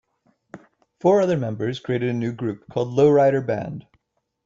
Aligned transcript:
Four 0.99 1.21
other 1.21 1.37
members 1.37 1.79
created 1.79 2.09
a 2.09 2.13
new 2.13 2.31
group 2.31 2.65
called 2.71 2.89
Lowrider 2.97 3.45
Band. 3.45 3.85